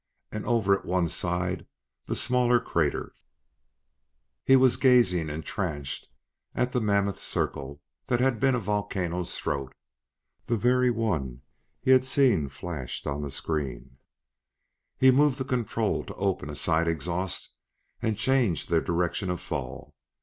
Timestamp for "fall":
19.39-19.93